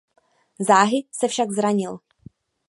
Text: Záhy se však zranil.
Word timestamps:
Záhy 0.59 1.07
se 1.11 1.27
však 1.27 1.51
zranil. 1.51 1.99